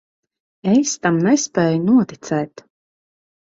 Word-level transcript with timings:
Es 0.71 0.93
tam 1.03 1.19
nespēju 1.27 1.83
noticēt. 1.91 2.67